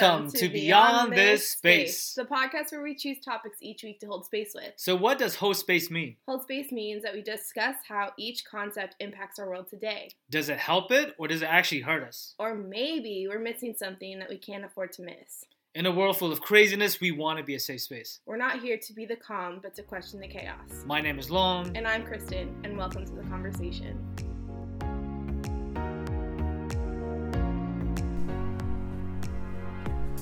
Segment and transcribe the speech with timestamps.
[0.00, 2.14] Welcome to Beyond This Space.
[2.14, 4.72] the podcast where we choose topics each week to hold space with.
[4.76, 6.16] So, what does host space mean?
[6.26, 10.10] Hold space means that we discuss how each concept impacts our world today.
[10.30, 12.34] Does it help it or does it actually hurt us?
[12.40, 15.44] Or maybe we're missing something that we can't afford to miss.
[15.76, 18.20] In a world full of craziness, we want to be a safe space.
[18.26, 20.84] We're not here to be the calm, but to question the chaos.
[20.86, 21.76] My name is Long.
[21.76, 24.33] And I'm Kristen, and welcome to the conversation.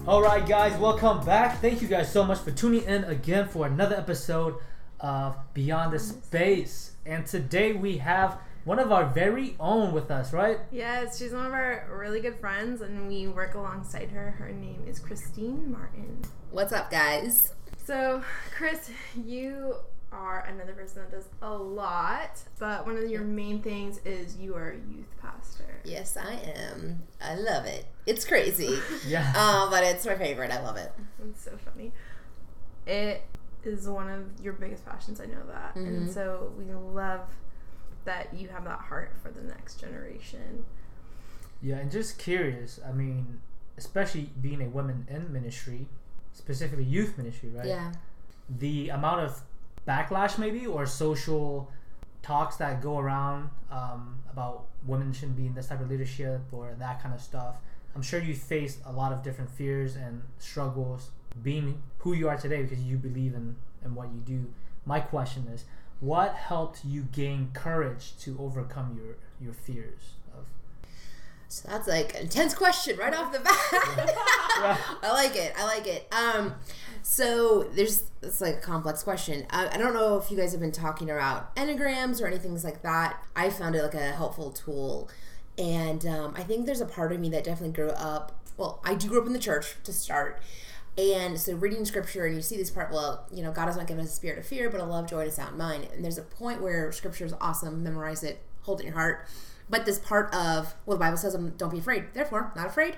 [0.05, 1.61] All right, guys, welcome back.
[1.61, 4.57] Thank you guys so much for tuning in again for another episode
[4.99, 6.97] of Beyond the Space.
[7.07, 10.59] And today we have one of our very own with us, right?
[10.73, 14.33] Yes, she's one of our really good friends, and we work alongside her.
[14.33, 16.23] Her name is Christine Martin.
[16.51, 17.53] What's up, guys?
[17.85, 18.25] So,
[18.57, 18.91] Chris,
[19.25, 19.77] you
[20.13, 24.55] are another person that does a lot, but one of your main things is you
[24.55, 25.65] are a youth pastor.
[25.85, 27.03] Yes, I am.
[27.21, 27.87] I love it.
[28.07, 28.79] It's crazy.
[29.07, 29.33] Yeah.
[29.37, 30.51] uh, but it's my favorite.
[30.51, 30.93] I love it.
[31.29, 31.93] It's so funny.
[32.87, 33.23] It
[33.65, 35.21] is one of your biggest passions.
[35.21, 35.87] I know that, Mhm.
[35.87, 37.21] and so we love
[38.05, 40.65] that you have that heart for the next generation.
[41.61, 43.41] Yeah, and just curious, I mean,
[43.79, 45.87] especially being a woman in ministry,
[46.33, 47.67] specifically youth ministry, right?
[47.67, 47.93] Yeah.
[48.49, 49.43] The amount of
[49.87, 51.71] backlash, maybe, or social
[52.23, 56.75] talks that go around um, about women shouldn't be in this type of leadership or
[56.79, 57.57] that kind of stuff.
[57.95, 61.11] I'm sure you faced a lot of different fears and struggles
[61.43, 64.51] being who you are today because you believe in, in what you do.
[64.87, 65.65] My question is,
[66.01, 70.15] what helped you gain courage to overcome your, your fears
[71.53, 73.53] So that's like an intense question right off the bat.
[75.03, 75.53] I like it.
[75.59, 76.11] I like it.
[76.11, 76.55] Um,
[77.03, 79.45] so there's it's like a complex question.
[79.51, 82.81] I, I don't know if you guys have been talking about enneagrams or anything like
[82.83, 83.23] that.
[83.37, 85.11] I found it like a helpful tool,
[85.59, 88.33] and um, I think there's a part of me that definitely grew up.
[88.57, 90.41] Well, I do grew up in the church to start.
[90.97, 93.87] And so reading scripture and you see this part, well, you know, God has not
[93.87, 95.89] given us a spirit of fear, but a love, joy, and a sound mind.
[95.93, 99.27] And there's a point where scripture is awesome, memorize it, hold it in your heart.
[99.69, 102.07] But this part of, well, the Bible says, um, don't be afraid.
[102.13, 102.97] Therefore, not afraid.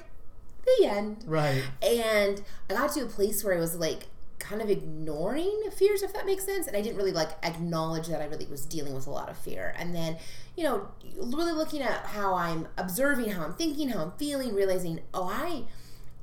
[0.64, 1.24] The end.
[1.26, 1.62] right?
[1.82, 4.06] And I got to a place where I was like
[4.38, 6.66] kind of ignoring fears, if that makes sense.
[6.66, 9.36] And I didn't really like acknowledge that I really was dealing with a lot of
[9.36, 9.74] fear.
[9.78, 10.16] And then,
[10.56, 15.00] you know, really looking at how I'm observing, how I'm thinking, how I'm feeling, realizing,
[15.12, 15.64] oh, I.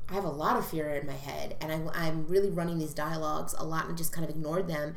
[0.09, 2.93] I have a lot of fear in my head, and I'm, I'm really running these
[2.93, 4.95] dialogues a lot and just kind of ignored them.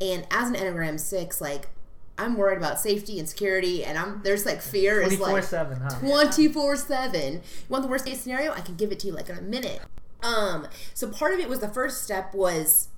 [0.00, 1.68] And as an Enneagram Six, like
[2.16, 5.44] I'm worried about safety and security, and I'm there's like fear is Twenty four like
[5.44, 5.90] seven, huh?
[5.98, 8.52] 24 7 you want the worst case scenario?
[8.52, 9.80] I can give it to you like in a minute.
[10.22, 12.88] Um so part of it was the first step was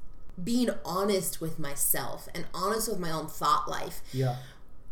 [0.42, 4.02] being honest with myself and honest with my own thought life.
[4.12, 4.36] Yeah.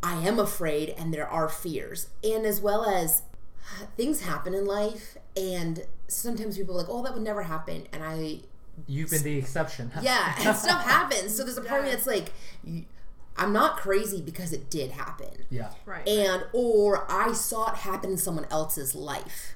[0.03, 2.09] i am afraid and there are fears.
[2.25, 3.23] And as well as
[3.97, 8.03] things happen in life and sometimes people are like oh that would never happen and
[8.05, 8.39] i
[8.87, 9.91] You've been the exception.
[10.03, 11.37] yeah and stuff happens.
[11.37, 12.33] So there's a part of me that's like
[12.67, 12.85] y-
[13.37, 15.71] i'm not crazy because it did happen Yeah.
[15.87, 16.06] Right.
[16.09, 19.55] and or I saw it happen in someone else's life.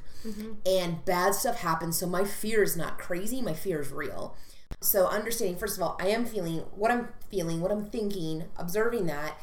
[0.67, 4.37] And bad stuff happens, so my fear is not crazy, my fear is real.
[4.81, 9.07] So understanding first of all, I am feeling what I'm feeling, what I'm thinking, observing
[9.07, 9.41] that,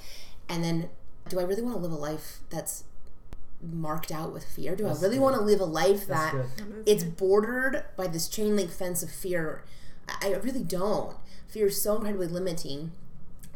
[0.47, 0.90] and then
[1.29, 2.84] do I really want to live a life that's
[3.62, 4.75] marked out with fear?
[4.75, 5.24] Do That's I really good.
[5.24, 6.35] want to live a life that
[6.85, 9.63] it's bordered by this chain link fence of fear?
[10.07, 11.16] I I really don't.
[11.47, 12.91] Fear is so incredibly limiting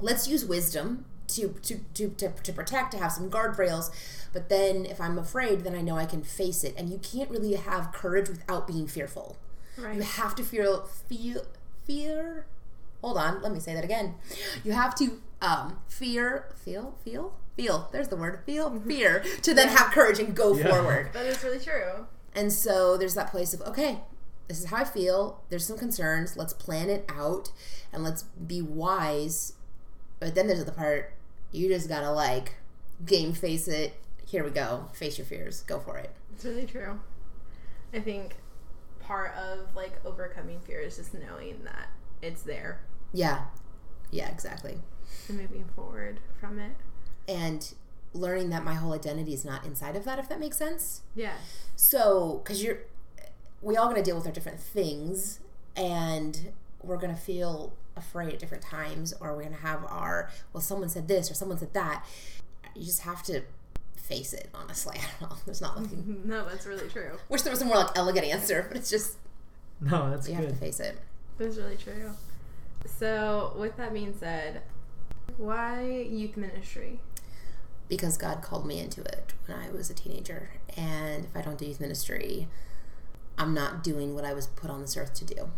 [0.01, 3.91] let's use wisdom to to, to, to to protect to have some guardrails
[4.33, 7.29] but then if i'm afraid then i know i can face it and you can't
[7.29, 9.37] really have courage without being fearful
[9.77, 11.41] you have to feel feel
[11.85, 12.45] fear
[13.01, 14.15] hold on let me say that again
[14.63, 19.67] you have to um fear feel feel feel there's the word feel fear to then
[19.69, 20.69] have courage and go Yeah.
[20.69, 22.07] forward That is really true.
[22.33, 23.99] and so there's that place of, okay,
[24.47, 25.43] this is how I feel.
[25.49, 26.35] There's some concerns.
[26.35, 27.51] Let's plan it out
[27.93, 29.53] and let's be wise.
[30.19, 31.13] But then there's the part
[31.51, 32.55] you just gotta like
[33.05, 33.93] game face it.
[34.25, 34.87] Here we go.
[34.93, 35.61] Face your fears.
[35.63, 36.11] Go for it.
[36.35, 36.99] It's really true.
[37.93, 38.35] I think
[38.99, 41.89] part of like overcoming fear is just knowing that
[42.21, 42.81] it's there
[43.13, 43.45] Yeah.
[44.11, 44.77] Yeah, exactly.
[45.27, 46.71] and moving forward from it.
[47.27, 47.73] And
[48.13, 51.01] learning that my whole identity is not inside of that, if that makes sense.
[51.15, 51.33] Yeah.
[51.75, 52.79] So, because you're,
[53.61, 55.39] we all gonna deal with our different things,
[55.75, 56.51] and
[56.83, 61.07] we're gonna feel afraid at different times, or we're gonna have our, well, someone said
[61.07, 62.05] this or someone said that.
[62.75, 63.43] You just have to
[63.95, 64.49] face it.
[64.53, 65.37] Honestly, I don't know.
[65.45, 65.91] There's not like,
[66.25, 67.11] No, that's really true.
[67.29, 69.17] wish there was a more like elegant answer, but it's just
[69.79, 70.97] No, that's you have to face it.
[71.37, 72.11] That's really true.
[72.97, 74.61] So, with that being said,
[75.37, 76.99] why youth ministry?
[77.87, 80.51] because God called me into it when I was a teenager.
[80.77, 82.47] And if I don't do youth ministry,
[83.35, 85.49] I'm not doing what I was put on this earth to do.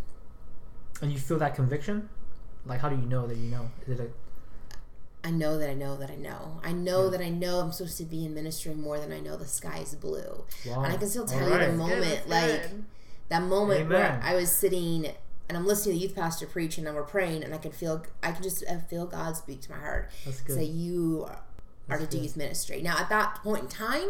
[1.02, 2.08] And you feel that conviction?
[2.66, 3.70] Like, how do you know that you know?
[3.88, 4.08] Is it a
[5.28, 6.60] I know that I know that I know.
[6.64, 9.38] I know that I know I'm supposed to be in ministry more than I know
[9.38, 10.46] the sky is blue.
[10.66, 10.82] wow?
[10.84, 11.68] And I can still tell All you right.
[11.70, 12.84] the moment, Good, like good.
[13.30, 15.06] that moment where I was sitting
[15.48, 17.72] and I'm listening to the youth pastor preach and then we're praying and I can
[17.72, 20.10] feel I can just uh, feel God speak to my heart.
[20.26, 20.56] That's good.
[20.56, 21.42] Say you are,
[21.90, 22.24] are to do good.
[22.24, 22.82] youth ministry.
[22.82, 24.10] Now at that point in time,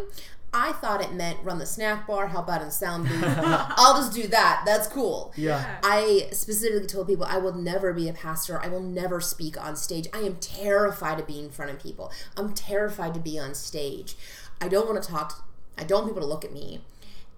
[0.54, 3.24] I thought it meant run the snack bar, help out in the sound booth.
[3.38, 4.64] I'll just do that.
[4.66, 5.32] That's cool.
[5.38, 5.80] yeah.
[5.82, 8.60] I specifically told people I will never be a pastor.
[8.62, 10.08] I will never speak on stage.
[10.14, 12.12] I am terrified of being in front of people.
[12.36, 14.16] I'm terrified to be on stage.
[14.60, 15.48] I don't want to talk.
[15.78, 16.82] I don't want people to look at me.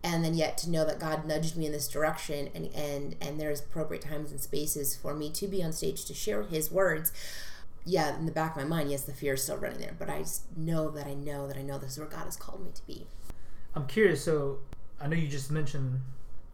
[0.03, 3.39] And then yet to know that God nudged me in this direction and and and
[3.39, 7.13] there's appropriate times and spaces for me to be on stage to share his words.
[7.85, 10.09] Yeah, in the back of my mind, yes, the fear is still running there, but
[10.09, 12.63] I just know that I know that I know this is where God has called
[12.63, 13.07] me to be.
[13.75, 14.23] I'm curious.
[14.23, 14.59] So,
[15.01, 15.99] I know you just mentioned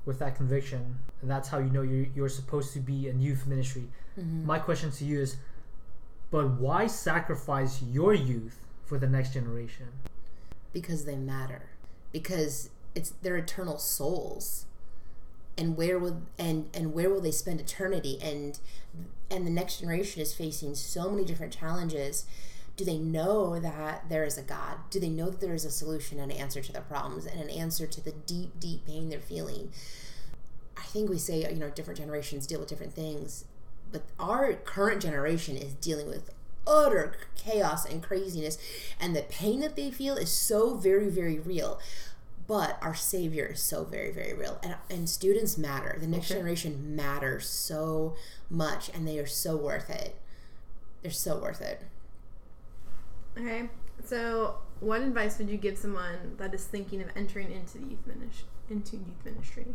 [0.06, 3.46] with that conviction, and that's how you know you're, you're supposed to be in youth
[3.46, 3.90] ministry.
[4.20, 4.46] Mm-hmm.
[4.46, 5.38] My question to you is,
[6.32, 9.88] but why sacrifice your youth for the next generation?
[10.74, 11.70] because they matter
[12.12, 14.66] because it's their eternal souls
[15.60, 18.18] and where will and and where will they spend eternity?
[18.22, 18.58] And
[19.30, 22.26] and the next generation is facing so many different challenges.
[22.78, 24.78] Do they know that there is a god?
[24.90, 27.42] Do they know that there is a solution and an answer to their problems and
[27.42, 29.72] an answer to the deep deep pain they're feeling?
[30.78, 33.46] I think we say you know different generations deal with different things
[33.92, 36.32] but our current generation is dealing with
[36.68, 38.58] utter chaos and craziness
[39.00, 41.80] and the pain that they feel is so very very real
[42.50, 46.40] but our savior is so very very real and, and students matter the next Okay.
[46.40, 48.16] generation matters so
[48.50, 50.16] much and they are so worth it
[51.02, 51.84] they're so worth it
[53.38, 53.70] Okay,
[54.04, 58.06] so what advice would you give someone that is thinking of entering into the youth
[58.06, 58.48] ministry?
[58.70, 59.68] Into youth ministry.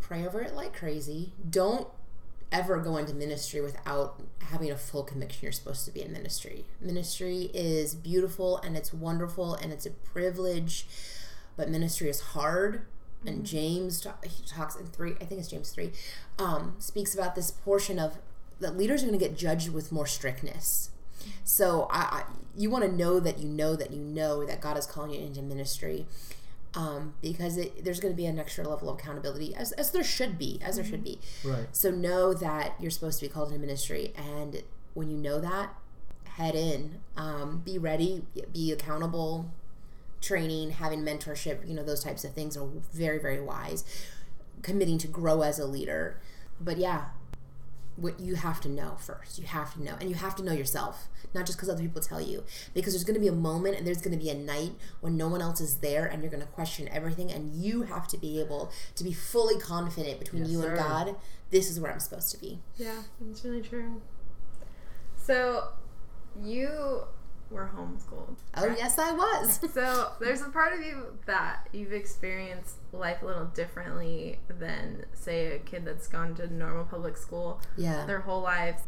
[0.00, 1.86] pray over it like crazy don't
[2.52, 4.20] ever go into ministry without
[4.50, 8.92] having a full conviction you're supposed to be in ministry ministry is beautiful and it's
[8.92, 10.86] wonderful and it's a privilege
[11.56, 12.86] but ministry is hard.
[13.26, 15.92] And james he talks in three i think it's james 3
[16.38, 18.18] um, speaks about this portion of
[18.60, 20.90] that leaders are going to get judged with more strictness.
[21.42, 22.22] So I, I
[22.56, 25.20] you want to know that you know that you know that god is calling you
[25.20, 26.06] into ministry
[26.74, 30.04] um, because it, there's going to be an extra level of accountability as, as there
[30.04, 31.20] should be as there should be.
[31.44, 31.66] Right.
[31.72, 34.62] so know that you're supposed to be called into ministry and
[34.94, 35.74] when you know that
[36.24, 37.00] head in.
[37.16, 39.50] Um, be ready be accountable
[40.24, 43.84] training having mentorship you know those types of things are very very wise.
[44.62, 46.20] Committing to grow as a leader.
[46.60, 47.06] But yeah
[47.96, 49.38] what you have to know first.
[49.38, 52.00] You have to know and you have to know yourself not just because other people
[52.02, 52.42] tell you.
[52.74, 55.16] Because there's going to be a moment and there's going to be a night when
[55.16, 58.18] no one else is there and you're going to question everything and you have to
[58.18, 60.68] be able to be fully confident between Yes, you sir.
[60.70, 61.16] and god
[61.50, 62.58] this is where i'm supposed to be.
[62.76, 64.00] Yeah, that's really true.
[65.16, 65.68] So,
[66.42, 67.04] you
[67.54, 68.36] were homeschooled.
[68.56, 73.26] oh yes i was So there's a part of you that you've experienced life a
[73.26, 78.42] little differently than, say, a kid that's gone to normal public school yeah their whole
[78.42, 78.82] lives.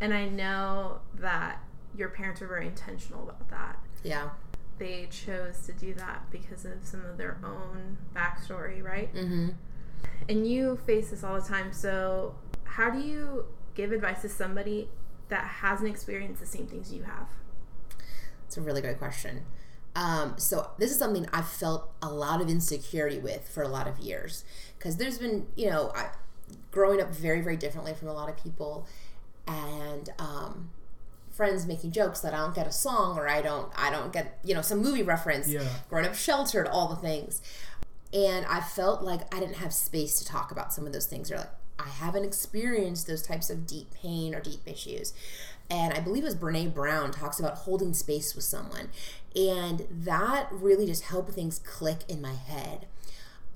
[0.00, 1.62] And I know that
[1.96, 3.78] your parents were very intentional about that.
[4.02, 4.30] yeah
[4.78, 9.14] They chose to do that because of some of their own backstory, right?
[9.14, 9.48] mm-hmm
[10.28, 11.72] And you face this all the time.
[11.72, 14.88] So, how do you give advice to somebody
[15.28, 17.28] that hasn't experienced the same things you have?
[18.54, 19.40] It's a really great question.
[19.96, 23.88] Um, so this is something I've felt a lot of insecurity with for a lot
[23.88, 24.44] of years
[24.78, 26.10] because there's been, you know, I,
[26.70, 28.86] growing up very, very differently from a lot of people,
[29.48, 30.70] and um,
[31.32, 34.38] friends making jokes that I don't get a song or I don't, I don't get,
[34.44, 35.48] you know, some movie reference.
[35.48, 35.66] Yeah.
[35.88, 37.42] Growing up sheltered, all the things,
[38.12, 41.32] and I felt like I didn't have space to talk about some of those things
[41.32, 45.12] or like I haven't experienced those types of deep pain or deep issues.
[45.70, 48.90] And I believe it was Brene Brown talks about holding space with someone.
[49.34, 52.86] And that really just helped things click in my head.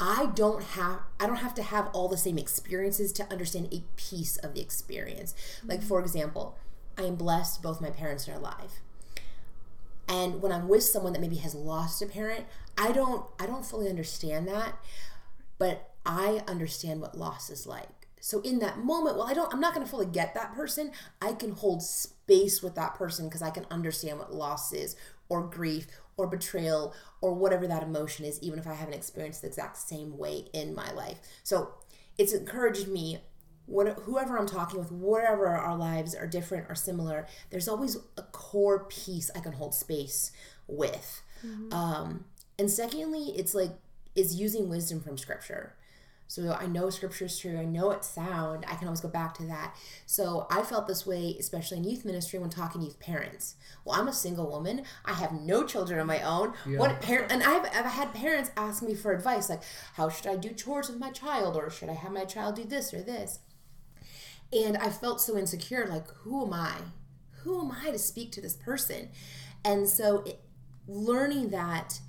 [0.01, 3.83] I don't have I don't have to have all the same experiences to understand a
[3.97, 5.35] piece of the experience.
[5.65, 6.57] Like for example,
[6.97, 8.81] I am blessed both my parents are alive.
[10.09, 12.47] And when I'm with someone that maybe has lost a parent,
[12.77, 14.79] I don't I don't fully understand that,
[15.59, 17.98] but I understand what loss is like.
[18.21, 20.93] So in that moment, well, I don't I'm not going to fully get that person.
[21.21, 24.97] I can hold space with that person because I can understand what loss is
[25.29, 29.49] or grief or betrayal or whatever that emotion is even if I haven't experienced the
[29.49, 31.19] exact same way in my life.
[31.45, 31.75] So
[32.17, 33.21] it's encouraged me
[33.67, 38.23] what, whoever I'm talking with, wherever our lives are different or similar, there's always a
[38.23, 40.33] core piece I can hold space
[40.67, 41.23] with.
[41.73, 42.25] Um,
[42.59, 43.71] and secondly, it's like
[44.15, 45.75] is using wisdom from scripture.
[46.31, 47.59] So I know scripture is true.
[47.59, 48.67] I know it's sound.
[48.69, 49.75] I can always go back to that.
[50.05, 53.57] So I felt this way, especially in youth ministry when talking to youth parents.
[53.85, 54.83] Well, I'm a single woman.
[55.07, 56.53] I have no children of my own.
[56.67, 56.79] Yeah.
[56.79, 57.33] What parent?
[57.33, 59.63] And I've, I've had parents ask me for advice, like,
[59.95, 62.65] how should I do chores with my child, or should I have my child do
[62.65, 63.39] this or this?
[64.53, 65.87] And I felt so insecure.
[65.87, 66.77] Like, who am I?
[67.43, 69.09] Who am I to speak to this person?
[69.65, 70.43] And so, it,
[70.87, 72.01] learning that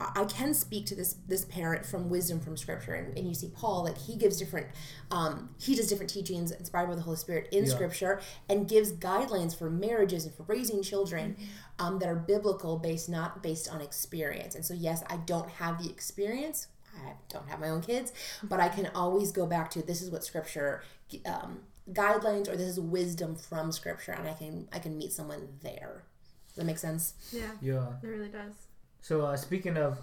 [0.00, 3.48] I can speak to this this parent from wisdom from scripture and, and you see
[3.48, 4.68] Paul like he gives different
[5.10, 7.70] um, he does different teachings inspired by the Holy Spirit in Yeah.
[7.70, 11.36] scripture and gives guidelines for marriages and for raising children
[11.80, 15.82] um, that are biblical based not based on experience and so yes I don't have
[15.82, 18.12] the experience I don't have my own kids
[18.44, 20.82] but I can always go back to this is what scripture
[21.26, 21.60] um,
[21.92, 26.04] guidelines or this is wisdom from scripture and I can I can meet someone there
[26.46, 27.94] does that make sense Yeah, Yeah.
[28.02, 28.52] it really does.
[29.00, 29.98] So uh, speaking of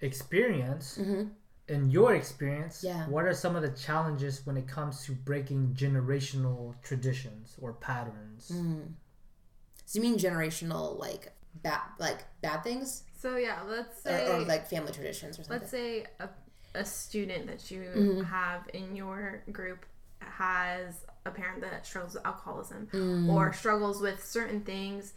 [0.00, 1.30] experience, Mhm.
[1.68, 3.08] in your experience, Yeah.
[3.08, 8.50] what are some of the challenges when it comes to breaking generational traditions or patterns?
[8.52, 8.92] Mm.
[9.86, 14.66] So you mean generational, like bad, like bad things, So yeah, let's say or like
[14.68, 15.58] family traditions or something?
[15.60, 16.28] let's say a,
[16.74, 18.24] a student that you Mhm.
[18.26, 19.86] have in your group
[20.20, 23.30] has a parent that struggles with alcoholism Mm.
[23.30, 25.14] or struggles with certain things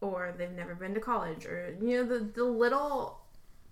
[0.00, 3.20] or they've never been to college or you know the, the little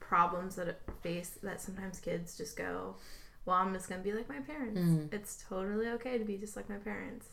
[0.01, 2.97] problems that face that sometimes kids just go
[3.45, 5.13] well i'm just gonna be like my parents Mhm.
[5.13, 7.27] it's totally okay to be just like my parents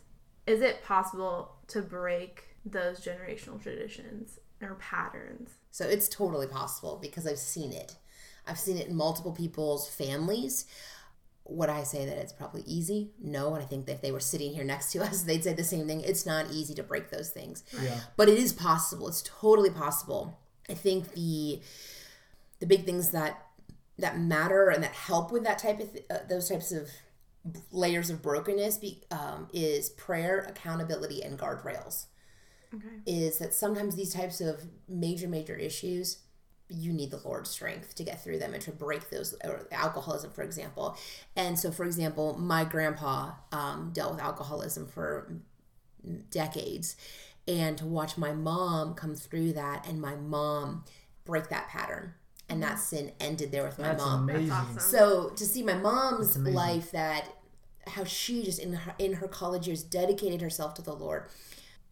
[0.47, 7.25] is it possible to break those generational traditions or patterns So it's totally possible because
[7.27, 7.95] I've seen it.
[8.47, 10.65] I've seen it in multiple people's families.
[11.49, 13.11] Would I say that it's probably easy?
[13.21, 15.53] No, and I think that if they were sitting here next to us, they'd say
[15.53, 16.01] the same thing.
[16.01, 17.63] It's not easy to break those things.
[17.81, 17.99] Yeah.
[18.17, 20.37] but it is possible it's totally possible
[20.69, 21.61] i think the
[22.59, 23.45] the big things that
[23.97, 26.89] that matter and that help with that type of th- uh, those types of
[27.71, 32.05] layers of brokenness be, um, is prayer accountability and guardrails
[32.73, 36.19] okay is that sometimes these types of major major issues
[36.69, 40.29] you need the lord's strength to get through them and to break those or alcoholism
[40.31, 40.95] for example.
[41.35, 45.33] And so for example my grandpa um, dealt with alcoholism for
[46.29, 46.95] decades.
[47.47, 50.85] And to watch my mom come through that and my mom
[51.25, 52.13] break that pattern.
[52.47, 54.29] And that sin ended there with my That's mom.
[54.29, 54.51] amazing.
[54.51, 54.79] Awesome.
[54.79, 57.25] so to see my mom's life that
[57.87, 61.25] how she just in her in her college years dedicated herself to the Lord,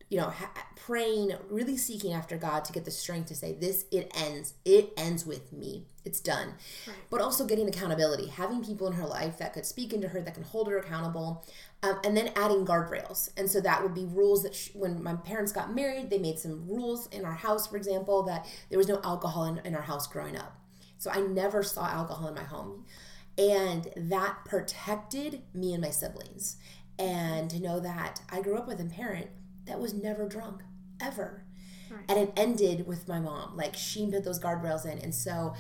[0.10, 3.86] you know, ha- praying, really seeking after God to get the strength to say this
[3.92, 4.54] it ends.
[4.64, 5.86] It ends with me.
[6.06, 6.54] It's done.
[6.88, 6.96] Right.
[7.10, 10.34] But also getting accountability, having people in her life that could speak into her, that
[10.34, 11.46] can hold her accountable,
[11.84, 13.30] um, and then adding guardrails.
[13.36, 16.40] And so that would be rules that sh when my parents got married, they made
[16.40, 19.82] some rules in our house, for example, that there was no alcohol in, in our
[19.82, 20.58] house growing up.
[20.98, 22.86] So I never saw alcohol in my home.
[23.38, 26.58] And that protected me and my siblings.
[26.98, 29.28] And to know that I grew up with a parent
[29.68, 30.62] that was never drunk,
[31.02, 31.44] ever.
[31.90, 32.04] Right.
[32.10, 33.56] And it ended with my mom.
[33.56, 34.98] Like she put those guardrails in.
[35.00, 35.54] And so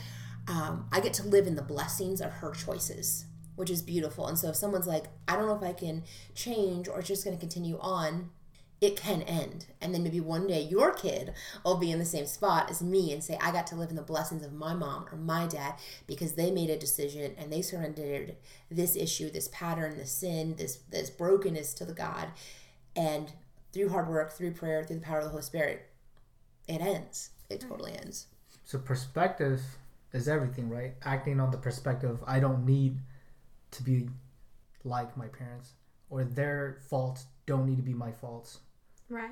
[0.47, 4.27] um, I get to live in the blessings of her choices, which is beautiful.
[4.27, 6.03] And so if someone's like, I don't know if I can
[6.35, 8.29] change or it's just going to continue on,
[8.79, 9.65] it can end.
[9.81, 11.33] And then maybe one day your kid
[11.65, 13.95] will be in the same spot as me and say, I got to live in
[13.95, 17.63] the blessings of my mom or my dad because they made a decision and they
[17.63, 18.35] surrendered
[18.69, 22.29] this issue, this pattern, this sin, this this brokenness to the God.
[22.95, 23.31] And
[23.74, 25.88] through hard work, through prayer, through the power of the Holy Spirit,
[26.67, 27.31] it ends.
[27.50, 28.27] It totally ends.
[28.65, 29.62] So perspective
[30.13, 30.95] is everything, right?
[31.03, 32.97] Acting on the perspective, I don't need
[33.71, 34.09] to be
[34.83, 35.71] like my parents,
[36.09, 38.59] or their faults don't need to be my faults.
[39.09, 39.31] right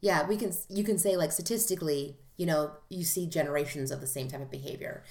[0.00, 4.06] Yeah, we can you can say like statistically, you know, you see generations of the
[4.06, 5.02] same type of behavior.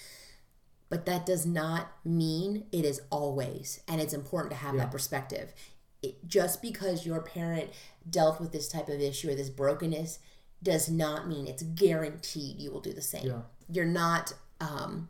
[0.89, 4.81] But that does not mean it is always and it's important to have Yeah.
[4.83, 5.53] that perspective.
[6.01, 7.69] It, just because your parent
[8.09, 10.19] dealt with this type of issue or this brokenness
[10.61, 13.25] does not mean it's guaranteed you will do the same.
[13.27, 13.41] Yeah.
[13.69, 15.09] You're not um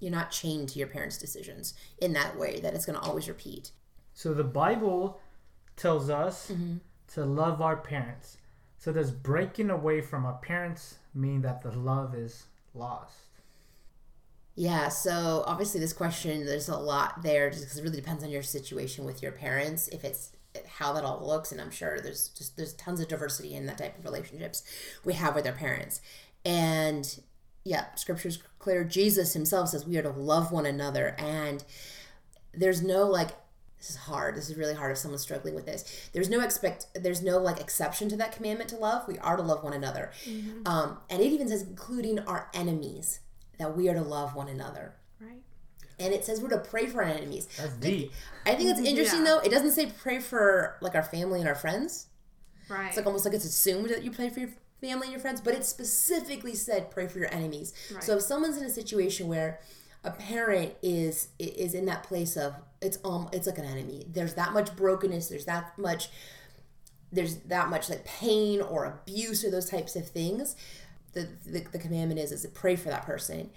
[0.00, 3.28] you're not chained to your parents' decisions in that way that it's going to always
[3.28, 3.72] repeat.
[4.14, 5.20] So the Bible
[5.76, 6.76] tells us Mm-hmm.
[7.14, 8.36] to love our parents.
[8.78, 13.14] So does breaking away from our parents mean that the love is lost?
[14.58, 18.30] Yeah, so obviously this question, there's a lot there just because it really depends on
[18.30, 20.32] your situation with your parents, if it's
[20.66, 23.78] how that all looks, and I'm sure there's just there's tons of diversity in that
[23.78, 24.64] type of relationships
[25.04, 26.00] we have with our parents.
[26.44, 27.20] And
[27.62, 28.82] yeah, scripture's clear.
[28.82, 31.62] Jesus himself says we are to love one another, and
[32.52, 33.28] there's no like
[33.78, 34.34] this is hard.
[34.34, 36.10] This is really hard if someone's struggling with this.
[36.12, 36.88] There's no expect.
[36.96, 39.06] There's no like exception to that commandment to love.
[39.06, 40.10] We are to love one another,
[40.66, 43.20] um, and it even says including our enemies
[43.58, 44.94] that we are to love one another.
[45.20, 45.42] right
[46.00, 47.48] and it says we're to pray for our enemies.
[47.56, 48.12] That's deep.
[48.46, 49.24] I think it's interesting Yeah.
[49.24, 49.38] though.
[49.40, 52.06] It doesn't say pray for like our family and our friends.
[52.68, 52.86] Right.
[52.86, 54.50] It's like almost like it's assumed that you pray for your
[54.80, 57.72] family and your friends, but it specifically said pray for your enemies.
[57.92, 58.04] Right.
[58.04, 59.58] So if someone's in a situation where
[60.04, 64.06] a parent is is in that place of it's um it's like an enemy.
[64.08, 65.28] There's that much brokenness.
[65.28, 66.10] There's that much
[67.10, 70.54] there's that much like pain or abuse or those types of things.
[71.12, 73.50] The the, the commandment is is to pray for that person,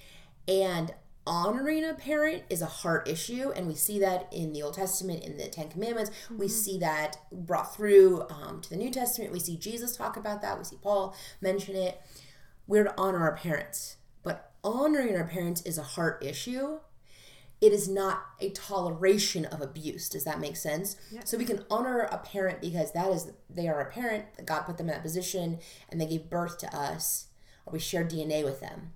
[0.48, 0.94] and
[1.28, 5.24] honoring a parent is a heart issue and we see that in the old testament
[5.24, 6.12] in the ten commandments.
[6.36, 9.32] We see that brought through um, to the new testament.
[9.32, 10.58] We see jesus talk about that.
[10.58, 12.02] We see paul mention it.
[12.68, 13.98] We're to honor our parents.
[14.24, 16.80] But honoring our parents is a heart issue.
[17.60, 20.10] It is not a toleration of abuse.
[20.10, 20.96] Does that make sense?
[21.26, 24.26] So we can honor a parent because that is they are a parent.
[24.46, 27.28] God put them in that position and they gave birth to us
[27.66, 28.94] or we share dna with them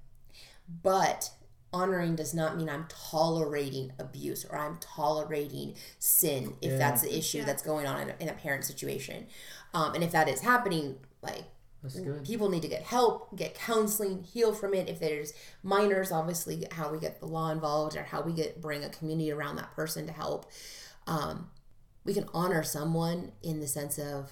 [0.84, 1.31] but
[1.74, 6.77] honoring does not mean I'm tolerating abuse or I'm tolerating sin if Yeah.
[6.77, 7.45] that's the issue Yeah.
[7.45, 9.27] that's going on in a, in a parent situation.
[9.74, 11.43] Um, and if that is happening, like
[12.24, 14.88] people need to get help, get counseling, heal from it.
[14.88, 18.86] If there's minors, obviously how we get the law involved or how we get bring
[18.86, 20.50] a community around that person to help.
[21.07, 21.50] Um,
[22.05, 24.31] we can honor someone in the sense of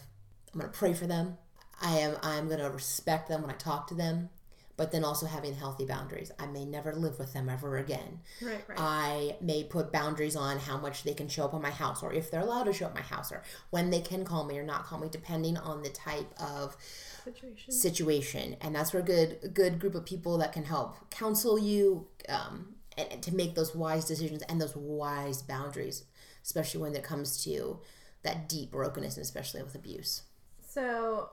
[0.54, 1.38] I'm going to pray for them.
[1.82, 4.30] I am I'm going to respect them when I talk to them,
[4.78, 6.32] but then also having healthy boundaries.
[6.40, 8.20] I may never live with them ever again.
[8.42, 8.64] right.
[8.68, 8.78] Right.
[8.80, 12.14] I may put boundaries on how much they can show up on my house or
[12.14, 14.64] if they're allowed to show up my house or when they can call me or
[14.64, 16.76] not call me depending on the type of
[17.24, 17.72] Situation.
[17.74, 21.58] situation and that's where a good a good group of people that can help counsel
[21.58, 26.04] you um, and, and to make those wise decisions and those wise boundaries
[26.44, 27.80] especially when it comes to
[28.24, 30.24] that deep brokenness and especially with abuse
[30.68, 31.30] So,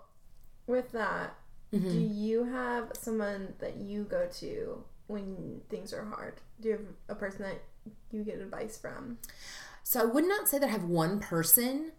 [0.67, 1.35] with that,
[1.73, 1.89] Mm-hmm.
[1.89, 6.35] do you have someone that you go to when things are hard?
[6.61, 7.63] Do you have a person that
[8.11, 9.19] you get advice from?
[9.85, 11.93] So I would not say that I have one person.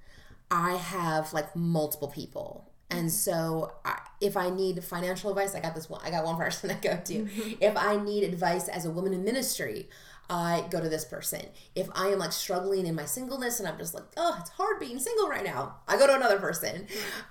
[0.51, 2.69] I have like multiple people.
[2.89, 6.01] And so I, if I need financial advice, I got this one.
[6.03, 7.27] I got one person I go to.
[7.61, 9.87] if I need advice as a woman in ministry,
[10.29, 11.41] I go to this person.
[11.75, 14.79] If I am like struggling in my singleness and I'm just like, oh, it's hard
[14.79, 16.87] being single right now, I go to another person.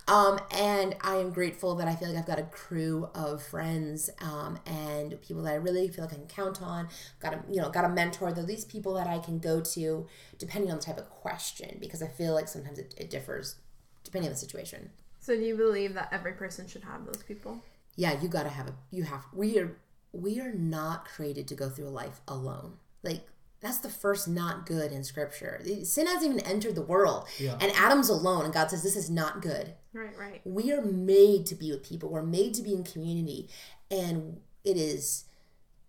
[0.07, 4.11] Um, and I am grateful that I feel like I've got a crew of friends
[4.20, 6.88] um, and people that I really feel like I can count on.
[7.20, 8.33] Got a you know got a mentor.
[8.33, 10.07] They're these people that I can go to
[10.38, 13.57] depending on the type of question because I feel like sometimes it, it differs
[14.05, 14.90] depending on the situation.
[15.20, 17.62] So, do you believe that every person should have those people?
[17.96, 19.76] Yeah, you got to have a you have we are
[20.12, 22.75] we are not created to go through life alone.
[23.03, 23.27] Like
[23.61, 25.61] that's the first not good in scripture.
[25.85, 27.27] Sin hasn't even entered the world.
[27.38, 27.59] Yeah.
[27.61, 29.75] And Adam's alone and God says this is not good.
[29.92, 30.16] Right.
[30.16, 30.40] Right.
[30.44, 33.49] we are made to be with people we're made to be in community
[33.90, 35.25] and it is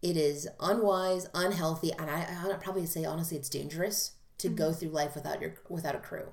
[0.02, 4.58] it is unwise unhealthy and i i'd probably say honestly it's dangerous to mm-hmm.
[4.58, 6.30] go through life without your without a crew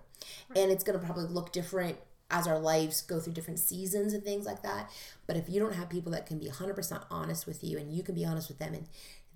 [0.57, 1.99] and it's going to probably look different
[2.31, 4.91] as our lives go through different seasons and things like that
[5.27, 8.03] but if you don't have people that can be 100% honest with you and you
[8.03, 8.87] can be honest with them and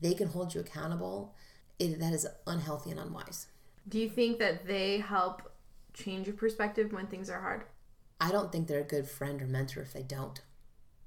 [0.01, 1.35] they can hold you accountable
[1.79, 3.47] it, that is unhealthy and unwise
[3.89, 5.51] Do you think that they help
[5.95, 7.65] change your perspective when things are hard?
[8.21, 10.41] i don't think they're a good friend or mentor if they don't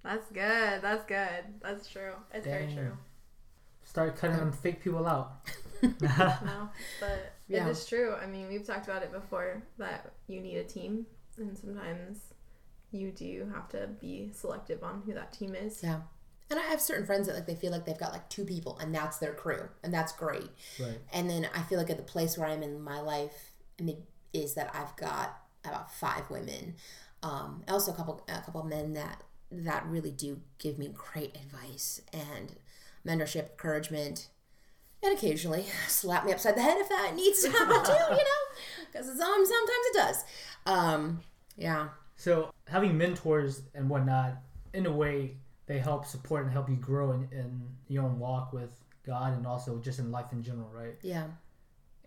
[0.04, 0.82] That's good.
[0.84, 1.43] That's good.
[1.63, 2.13] That's true.
[2.32, 2.91] It's very true.
[3.84, 5.32] Start cutting them fake people out.
[5.82, 6.69] No,
[7.00, 7.65] but Yeah.
[7.67, 8.13] it is true.
[8.13, 11.06] I mean, we've talked about it before that you need a team,
[11.38, 12.19] and sometimes
[12.91, 15.82] you do have to be selective on who that team is.
[15.84, 16.02] Yeah.
[16.50, 18.78] And I have certain friends that like they feel like they've got like two people
[18.80, 20.50] and that's their crew and that's great.
[20.80, 21.00] Right.
[21.12, 24.04] And then I feel like at the place where I'm in my life I mean,
[24.34, 26.76] is that I've got about five women,
[27.24, 31.36] um, also a couple a couple of men that that really do give me great
[31.36, 32.56] advice and
[33.06, 34.28] mentorship, encouragement,
[35.06, 37.91] and occasionally slap me upside the head if that needs to happen too.
[37.91, 38.41] You know,
[38.91, 40.24] because um, sometimes it does.
[40.65, 41.20] Um,
[41.58, 41.89] yeah.
[42.15, 44.38] So having mentors and whatnot,
[44.74, 45.38] in a way,
[45.68, 48.70] they help support and help you grow in, in your own walk with
[49.06, 50.96] God and also just in life in general, right?
[51.02, 51.26] Yeah.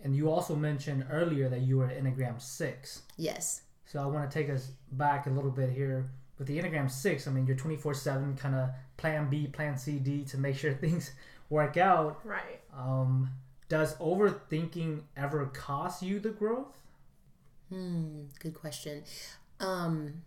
[0.02, 3.02] And you also mentioned earlier that you were an Enneagram six.
[3.16, 3.62] Yes.
[3.84, 7.26] So I want to take us back a little bit here with the Enneagram six.
[7.26, 10.72] I mean, you're 24 seven, kind of Plan B, Plan C, D to make sure
[10.74, 11.12] things
[11.50, 12.20] work out.
[12.24, 12.60] Right.
[12.76, 13.30] Um,
[13.68, 16.74] does overthinking ever cost you the growth?
[17.68, 19.04] Hmm, good question.
[19.60, 20.22] Um,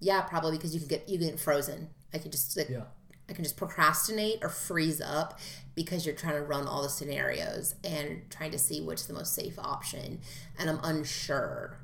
[0.00, 1.88] yeah, probably because you can get you get frozen.
[2.14, 2.84] I can just like Yeah.
[3.28, 5.38] I can just procrastinate or freeze up
[5.74, 9.34] because you're trying to run all the scenarios and trying to see what's the most
[9.34, 10.20] safe option,
[10.58, 11.78] and I'm unsure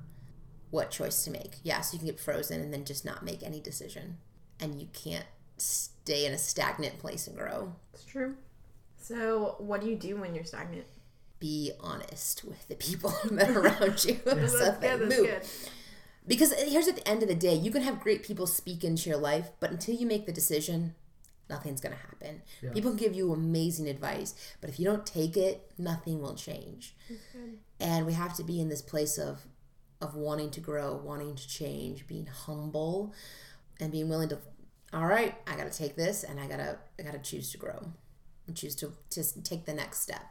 [0.70, 1.56] what choice to make.
[1.62, 4.16] Yeah, so you can get frozen and then just not make any decision,
[4.58, 5.26] and you can't
[5.58, 7.74] stay in a stagnant place and grow.
[7.92, 8.36] It's true.
[9.04, 10.86] So, what do you do when you're stagnant?
[11.44, 14.18] be honest with the people that are around you.
[14.24, 14.80] That's so good.
[14.80, 15.26] That's move.
[15.26, 15.42] good.
[16.26, 18.82] Because uh, here's at the end of the day, you can have great people speak
[18.82, 20.94] into your life, but until you make the decision,
[21.50, 22.40] nothing's going to happen.
[22.62, 22.72] Yeah.
[22.72, 26.96] People can give you amazing advice, but if you don't take it, nothing will change.
[27.78, 29.42] And we have to be in this place of
[30.00, 33.12] of wanting to grow, wanting to change, being humble,
[33.80, 34.38] and being willing to.
[34.94, 37.92] All right, I got to take this, and I gotta I gotta choose to grow,
[38.46, 40.22] and choose to just take the next step.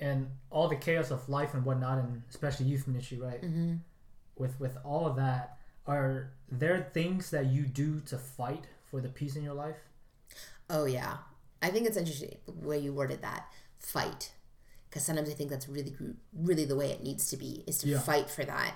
[0.00, 3.40] and all the chaos of life and whatnot, and especially youth ministry, right?
[3.42, 3.74] Mm-hmm.
[4.36, 9.08] With with all of that, are there things that you do to fight for the
[9.08, 9.76] peace in your life?
[10.68, 11.18] Oh yeah,
[11.62, 13.46] I think it's interesting the way you worded that
[13.78, 14.32] fight,
[14.90, 15.94] because sometimes I think that's really
[16.32, 18.00] really the way it needs to be is to Yeah.
[18.00, 18.74] fight for that.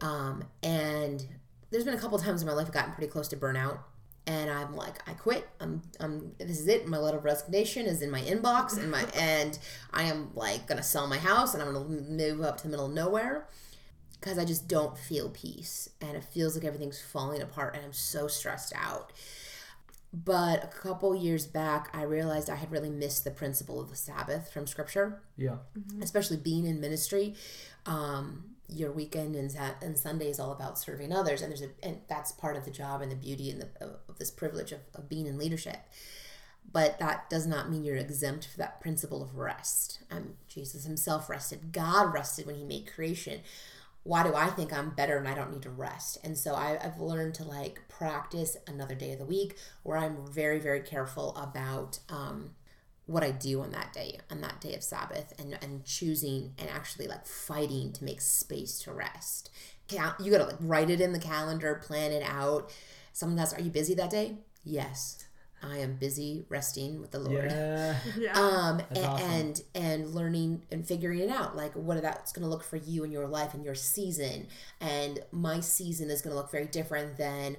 [0.00, 1.26] Um, and
[1.70, 3.80] there's been a couple times in my life I've gotten pretty close to burnout,
[4.26, 5.48] and I'm like, I quit.
[5.60, 6.86] I'm I'm this is it.
[6.86, 9.58] My letter of resignation is in my inbox, and my and
[9.92, 12.86] I am like gonna sell my house, and I'm gonna move up to the middle
[12.86, 13.46] of nowhere.
[14.18, 17.92] Because I just don't feel peace, and it feels like everything's falling apart, and I'm
[17.92, 19.12] so stressed out.
[20.12, 23.96] But a couple years back, I realized I had really missed the principle of the
[23.96, 25.56] Sabbath from Scripture, Yeah,
[26.00, 27.34] especially being in ministry.
[27.84, 32.00] Um, your weekend and, and Sunday is all about serving others, and there's a and
[32.08, 35.08] that's part of the job and the beauty and the, of this privilege of, of
[35.08, 35.78] being in leadership.
[36.72, 40.00] But that does not mean you're exempt for that principle of rest.
[40.10, 41.72] Um, Jesus Himself rested.
[41.72, 43.40] God rested when He made creation
[44.06, 46.18] why do I think I'm better and I don't need to rest?
[46.22, 50.24] And so I, I've learned to like practice another day of the week where I'm
[50.30, 52.50] very, very careful about um,
[53.06, 56.70] what I do on that day, on that day of Sabbath, and, and choosing and
[56.70, 59.50] actually like fighting to make space to rest.
[59.90, 62.72] You got to like write it in the calendar, plan it out.
[63.16, 64.36] Someone asks, Are you busy that day?
[64.62, 65.24] Yes.
[65.62, 68.38] I am busy resting with the Lord yeah, Yeah.
[68.38, 69.30] um That's a- awesome.
[69.30, 73.04] and and learning and figuring it out like what that's going to look for you
[73.04, 74.48] in your life and your season
[74.82, 77.56] and my season is going to look very different than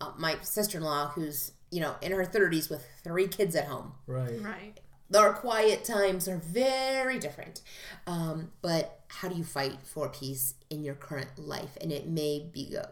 [0.00, 4.40] uh, my sister-in-law who's you know in her 30s with three kids at home right.
[4.40, 4.78] right.
[5.12, 7.62] our quiet times are very different
[8.06, 12.48] um, but how do you fight for peace in your current life and it may
[12.52, 12.90] be a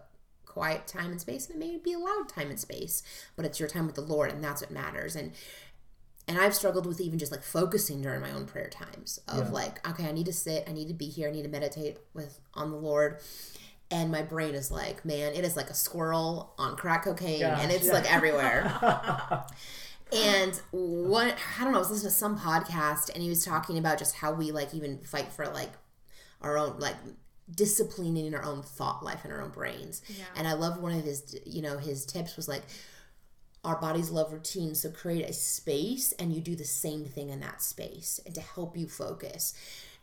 [0.51, 3.03] quiet time and space and it may be a loud time and space
[3.37, 5.33] but it's your time with the lord and that's what matters and
[6.29, 9.53] and i've struggled with even just like focusing during my own prayer times of Yeah.
[9.53, 11.99] like okay i need to sit i need to be here i need to meditate
[12.15, 13.19] with on the lord
[13.93, 17.61] and my brain is like man it is like a squirrel on crack cocaine Yeah,
[17.61, 17.93] and it's yeah.
[17.93, 18.65] like everywhere
[20.13, 23.79] and what I don't know, I was listening to some podcast and he was talking
[23.79, 25.71] about just how we like even fight for like
[26.41, 26.97] our own like
[27.55, 30.03] disciplining our own thought life and our own brains.
[30.09, 30.25] Yeah.
[30.37, 32.63] And I love one of his you know, his tips was like
[33.63, 37.41] our bodies love routine, so create a space and you do the same thing in
[37.41, 39.55] that space and to help you focus.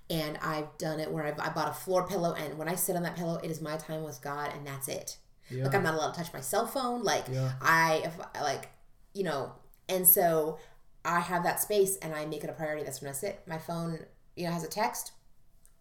[0.10, 2.96] And I've done it where I've, I bought a floor pillow, and when I sit
[2.96, 5.18] on that pillow, it is my time with God, and that's it.
[5.50, 5.66] Yeah.
[5.66, 7.04] Like I'm not allowed to touch my cell phone.
[7.04, 7.54] Like Yeah.
[7.62, 8.70] I, if like,
[9.14, 9.52] you know,
[9.90, 10.60] and so
[11.04, 12.84] I have that space, and I make it a priority.
[12.84, 13.42] That's when I sit.
[13.48, 14.00] My phone,
[14.36, 15.12] you know, has a text.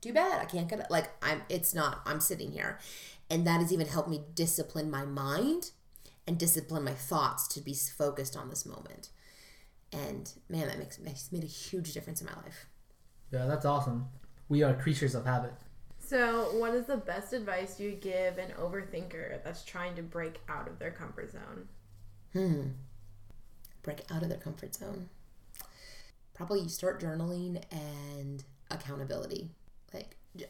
[0.06, 0.86] Too bad I can't get it.
[0.88, 2.00] Like I'm, it's not.
[2.06, 2.78] I'm sitting here,
[3.28, 5.72] and that has even helped me discipline my mind
[6.28, 9.08] and discipline my thoughts to be focused on this moment.
[9.92, 12.66] And man, that makes, makes made a huge difference in my life.
[13.32, 14.06] Yeah, that's awesome.
[14.48, 15.54] We are creatures of habit.
[15.98, 20.68] So, what is the best advice you give an overthinker that's trying to break out
[20.68, 21.66] of their comfort zone?
[22.32, 22.62] Hmm.
[23.82, 25.08] Break out of their comfort zone.
[26.32, 29.50] Probably you start journaling and accountability.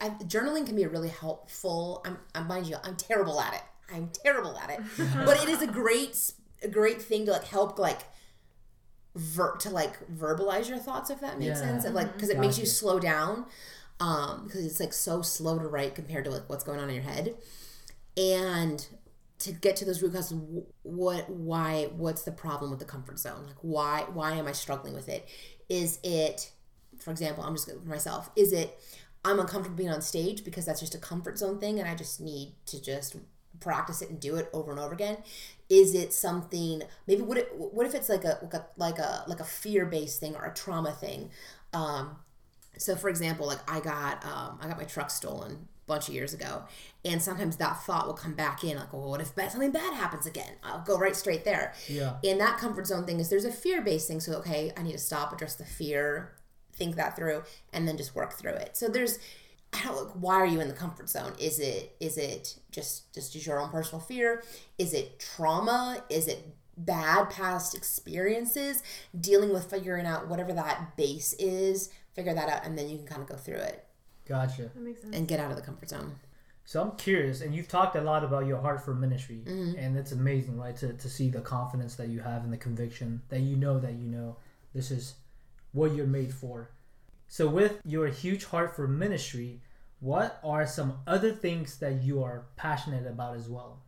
[0.00, 2.02] I, journaling can be a really helpful.
[2.06, 3.62] I'm, I'm mind you, I'm terrible at it.
[3.94, 4.80] I'm terrible at it,
[5.24, 8.00] but it is a great, a great thing to like help like.
[9.14, 11.68] Ver- to like verbalize your thoughts if that makes Yeah.
[11.70, 13.46] sense and like because it makes you slow down
[13.98, 16.96] um because it's like so slow to write compared to like what's going on in
[16.96, 17.34] your head
[18.18, 18.86] and
[19.38, 20.38] to get to those root causes
[20.82, 24.92] what why what's the problem with the comfort zone like why why am i struggling
[24.92, 25.26] with it
[25.70, 26.52] is it
[26.98, 28.78] for example i'm just going myself is it
[29.26, 32.20] i'm uncomfortable being on stage because that's just a comfort zone thing and i just
[32.20, 33.16] need to just
[33.60, 35.16] practice it and do it over and over again.
[35.68, 39.24] Is it something maybe what it, what if it's like a like a like a
[39.26, 41.30] like a fear based thing or a trauma thing?
[41.72, 42.16] Um
[42.78, 46.14] so for example like i got um i got my truck stolen a bunch of
[46.14, 46.62] years ago
[47.06, 49.94] and sometimes that thought will come back in like well what if bad, something bad
[49.94, 50.52] happens again?
[50.62, 51.72] I'll go right straight there.
[51.88, 52.16] Yeah.
[52.22, 54.92] and that comfort zone thing is there's a fear based thing so okay i need
[54.92, 56.35] to stop address the fear
[56.76, 59.18] think that through and then just work through it so there's
[59.72, 61.32] I don't like why are you in the comfort zone?
[61.38, 64.42] Is it is it just just your own personal fear?
[64.78, 66.02] Is it trauma?
[66.08, 68.82] Is it bad past experiences?
[69.20, 73.06] Dealing with figuring out whatever that base is figure that out, and then you can
[73.06, 73.84] kind of go through it
[74.26, 74.62] Gotcha.
[74.62, 75.14] That makes sense.
[75.14, 76.14] and get out of the comfort zone.
[76.64, 79.74] So I'm curious, and you've talked a lot about your heart for ministry, Mhm.
[79.78, 80.76] and it's amazing, right?
[80.78, 83.92] To, to see the confidence that you have and the conviction that you know that
[83.94, 84.36] you know
[84.74, 85.14] this is
[85.76, 86.70] what you're made for.
[87.28, 89.60] So, with your huge heart for ministry,
[90.00, 93.82] what are some other things that you are passionate about as well?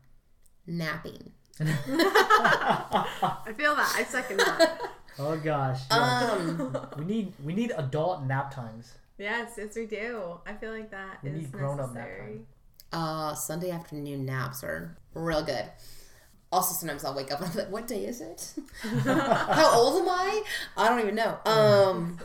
[0.66, 1.32] Napping.
[1.60, 3.94] I feel that.
[3.96, 4.80] I second that.
[5.20, 6.30] Oh gosh, yeah.
[6.38, 8.92] Um, we need we need adult nap times.
[9.18, 10.38] yes, yes, we do.
[10.46, 12.32] I feel like that We is need grown-up nap necessary.
[12.34, 12.46] time.
[12.92, 15.64] uh, Sunday afternoon naps are real good.
[16.50, 18.54] Also, sometimes I'll wake up and I'm like, "What day is it?
[18.82, 20.42] How old am I?
[20.76, 22.18] I don't even know." Um,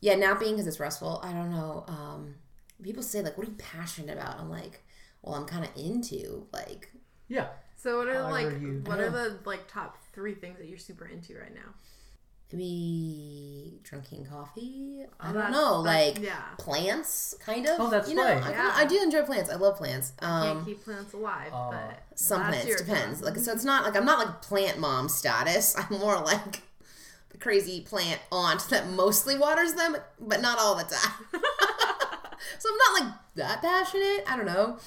[0.00, 1.20] yeah, napping because it's restful.
[1.24, 1.84] I don't know.
[1.88, 2.34] Um,
[2.82, 4.84] people say like, "What are you passionate about?" I'm like,
[5.22, 6.92] "Well, I'm kind of into like
[7.28, 10.68] Yeah, So what are However like you- what are the like top three things that
[10.68, 11.74] you're super into right now?
[12.52, 15.04] Maybe drinking coffee.
[15.20, 16.42] I Oh, don't that's- know, that's- like yeah.
[16.58, 17.80] plants, kind of.
[17.80, 18.42] Oh, that's you know, right.
[18.42, 18.72] I, Yeah.
[18.74, 19.50] I do enjoy plants.
[19.50, 20.12] I love plants.
[20.20, 21.70] Can't Um, keep plants alive, Oh.
[21.70, 23.20] but some plants depends.
[23.20, 23.26] job.
[23.26, 25.76] Like so, it's not like I'm not like plant mom status.
[25.90, 26.62] I'm more like
[27.30, 31.12] the crazy plant aunt that mostly waters them, but not all the time.
[32.58, 34.24] so I'm not like that passionate.
[34.26, 34.78] I don't know.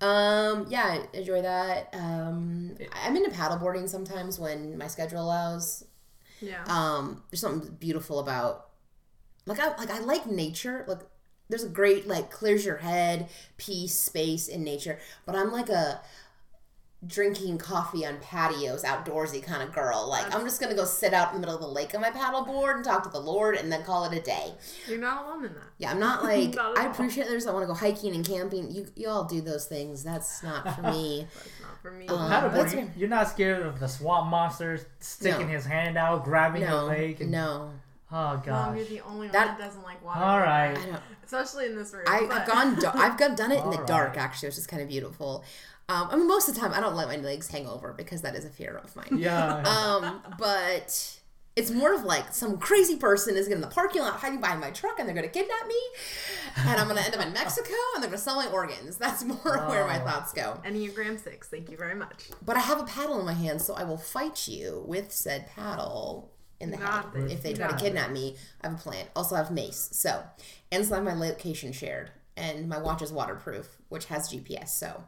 [0.00, 1.88] Um, yeah, I enjoy that.
[1.94, 5.84] Um, I'm into paddleboarding sometimes when my schedule allows.
[6.40, 6.64] Yeah.
[6.66, 8.68] Um, there's something beautiful about
[9.46, 10.84] like I like I like nature.
[10.88, 11.00] Like
[11.48, 14.98] there's a great like clears your head, peace, space in nature.
[15.26, 16.00] But I'm like a
[17.06, 20.08] drinking coffee on patios, outdoorsy kind of girl.
[20.08, 22.10] Like I'm just gonna go sit out in the middle of the lake on my
[22.10, 24.52] paddleboard and talk to the Lord and then call it a day.
[24.88, 25.62] You're not alone in that.
[25.78, 28.70] Yeah, I'm not like Not I appreciate others that want to go hiking and camping.
[28.70, 30.02] You you all do those things.
[30.02, 31.26] That's not for me.
[31.34, 32.06] That's not for me.
[32.08, 32.52] Um, paddleboard.
[32.54, 35.52] that's you, you're not scared of the swamp monster sticking No.
[35.52, 37.20] his hand out, grabbing your leg.
[37.20, 37.70] And, no.
[38.12, 38.76] Oh Mom, gosh.
[38.76, 40.20] you're the only one That- that doesn't like water.
[40.20, 40.74] All like right.
[40.74, 40.82] that.
[40.82, 41.02] I don't.
[41.24, 42.04] Especially in this room.
[42.06, 42.78] I, I've gone.
[42.78, 44.10] dar- I've gone, done it in the All dark.
[44.10, 44.18] right.
[44.18, 45.42] Actually, which is kind of beautiful.
[45.88, 48.22] Um, I mean, most of the time, I don't let my legs hang over because
[48.22, 49.18] that is a fear of mine.
[49.18, 49.62] Yeah.
[49.74, 51.18] Um, but
[51.56, 54.70] it's more of like some crazy person is in the parking lot hiding behind my
[54.70, 55.80] truck and they're going to kidnap me,
[56.56, 58.96] and I'm going to end up in Mexico and they're going to sell my organs.
[58.96, 60.60] That's more where my thoughts go.
[60.64, 61.48] Enneagram six.
[61.48, 62.30] Thank you very much.
[62.44, 65.48] But I have a paddle in my hand, so I will fight you with said
[65.54, 67.04] paddle in the head.
[67.30, 69.06] If they try to kidnap me, I have a plan.
[69.14, 69.90] Also, I have mace.
[69.92, 70.22] So,
[70.72, 74.68] and so I have my location shared, and my watch is waterproof, which has GPS.
[74.68, 75.04] So,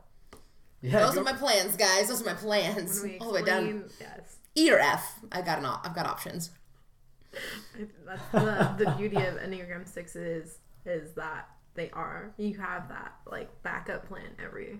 [0.82, 1.00] yeah.
[1.00, 2.08] those are you're- my plans, guys.
[2.08, 3.04] Those are my plans.
[3.20, 4.36] All the way down explain, yes.
[4.54, 5.18] E or F.
[5.32, 5.66] I got an.
[5.66, 6.50] op- I've got options.
[8.06, 13.50] That's the, the beauty of Enneagram sixes is that they are you have that like
[13.62, 14.78] backup plan every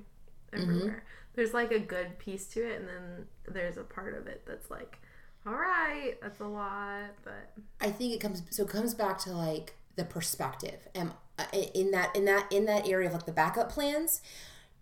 [0.52, 1.04] everywhere.
[1.34, 4.70] There's like a good piece to it, and then there's a part of it that's
[4.70, 4.98] like,
[5.46, 9.32] all right, that's a lot, but I think it comes so it comes back to
[9.32, 13.32] like the perspective and uh, in that in that in that area of like the
[13.32, 14.20] backup plans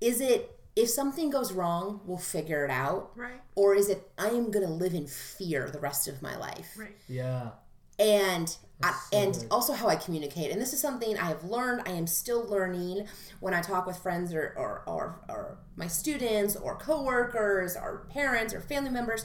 [0.00, 4.28] is it if something goes wrong we'll figure it out right, or is it I
[4.28, 6.96] am going to live in fear the rest of my life right.
[7.08, 7.50] yeah.
[7.98, 9.46] and I, so and good.
[9.50, 10.50] also how I communicate.
[10.50, 11.82] And this is something I have learned.
[11.86, 13.06] I am still learning
[13.40, 18.52] when I talk with friends or or, or, or my students or coworkers or parents
[18.52, 19.24] or family members.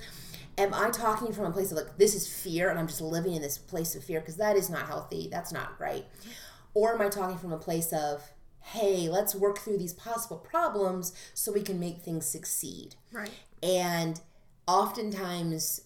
[0.58, 3.34] Am I talking from a place of like this is fear and I'm just living
[3.34, 5.28] in this place of fear because that is not healthy.
[5.32, 6.06] That's not right.
[6.74, 8.22] Or am I talking from a place of
[8.62, 12.96] hey, let's work through these possible problems so we can make things succeed.
[13.12, 13.32] Right.
[13.64, 14.20] And
[14.68, 15.82] oftentimes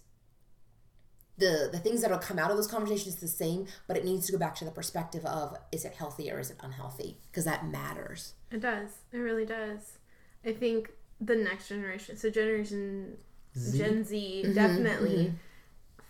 [1.38, 4.26] the the things that'll come out of those conversations is the same, but it needs
[4.28, 7.18] to go back to the perspective of is it healthy or is it unhealthy?
[7.32, 8.34] Because that matters.
[8.52, 8.90] It does.
[9.12, 9.98] It really does.
[10.46, 13.18] I think the next generation, so generation
[13.58, 13.78] Z?
[13.78, 14.48] Gen Z, mm-hmm.
[14.50, 14.54] Mm-hmm.
[14.56, 15.34] definitely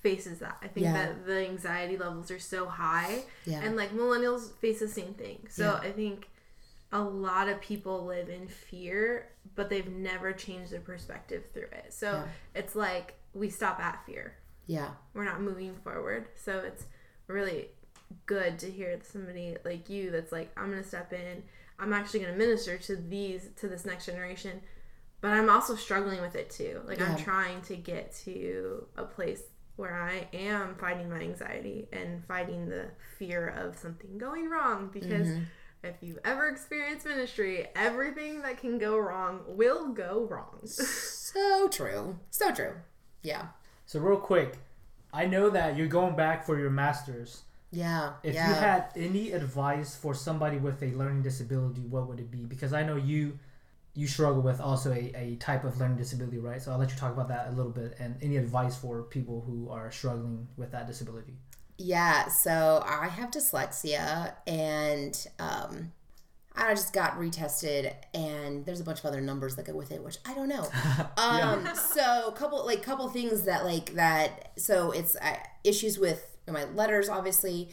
[0.01, 0.57] faces that.
[0.61, 0.93] I think Yeah.
[0.93, 3.61] that the anxiety levels are so high, Yeah.
[3.63, 5.47] and like millennials face the same thing.
[5.49, 5.89] So Yeah.
[5.89, 6.27] I think
[6.93, 11.91] a lot of people live in fear, but they've never changed their perspective through it.
[11.91, 12.27] So Yeah.
[12.53, 14.35] it's like we stop at fear.
[14.67, 14.91] Yeah.
[15.13, 16.27] We're not moving forward.
[16.35, 16.85] So it's
[17.27, 17.69] really
[18.27, 21.43] good to hear somebody like you that's like, I'm gonna step in.
[21.79, 24.61] I'm actually gonna minister to these to this next generation.
[25.19, 26.81] But I'm also struggling with it too.
[26.85, 29.41] Like I'm trying to get to a place
[29.77, 35.27] where I am fighting my anxiety and fighting the fear of something going wrong because
[35.27, 35.43] mm-hmm.
[35.83, 40.59] If you've ever experienced ministry, everything that can go wrong will go wrong.
[41.33, 42.19] So true.
[42.29, 42.73] So true.
[43.23, 43.47] Yeah.
[43.87, 44.59] So real quick,
[45.11, 47.41] I know that you're going back for your masters.
[47.71, 48.13] Yeah.
[48.21, 48.49] If yeah.
[48.49, 52.45] you had any advice for somebody with a learning disability, what would it be?
[52.45, 53.39] Because I know you
[53.95, 56.61] you struggle with also a, a type of learning disability, right?
[56.61, 59.43] So I'll let you talk about that a little bit and any advice for people
[59.45, 61.33] who are struggling with that disability.
[61.77, 65.91] Yeah, so I have dyslexia and um
[66.55, 70.03] I just got retested and there's a bunch of other numbers that go with it,
[70.03, 70.67] which I don't know.
[71.17, 76.65] Um so couple like couple things that like that so it's uh, issues with my
[76.65, 77.69] letters obviously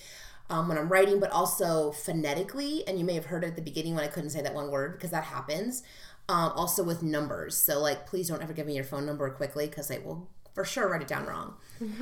[0.51, 2.87] um, when I'm writing, but also phonetically.
[2.87, 4.71] And you may have heard it at the beginning when I couldn't say that one
[4.71, 5.83] word because that happens.
[6.29, 7.57] Um, also with numbers.
[7.57, 10.65] So, like, please don't ever give me your phone number quickly because I will for
[10.65, 11.55] sure write it down wrong.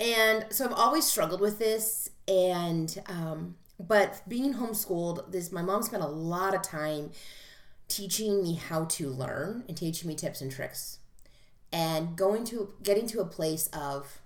[0.00, 2.10] and so I've always struggled with this.
[2.26, 7.10] And, um, but being homeschooled, this my mom spent a lot of time
[7.88, 10.98] teaching me how to learn and teaching me tips and tricks
[11.72, 14.20] and going to getting to a place of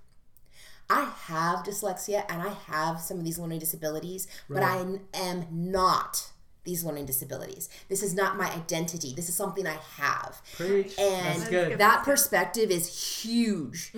[0.90, 6.32] I have dyslexia and I have some of these learning disabilities, but I am not
[6.64, 7.68] these learning disabilities.
[7.88, 9.12] This is not my identity.
[9.14, 10.40] This is something I have.
[10.56, 10.96] Preach.
[10.98, 11.78] And That's good.
[11.78, 13.92] that perspective is huge.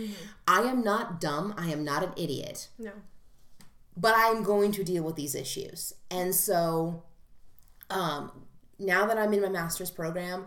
[0.48, 1.54] I am not dumb.
[1.58, 2.92] I am not an idiot No.
[3.96, 5.92] but I'm going to deal with these issues.
[6.10, 7.02] And so,
[7.90, 8.30] um,
[8.78, 10.46] now that I'm in my master's program,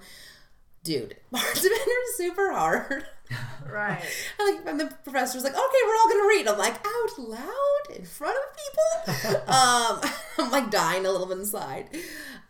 [0.83, 3.05] dude, parts of it are super hard.
[3.69, 4.01] Right.
[4.39, 6.47] And, like, and the professor's like, okay, we're all gonna read.
[6.47, 9.41] I'm like, out loud in front of people.
[9.53, 10.01] um,
[10.37, 11.89] I'm like dying a little bit inside.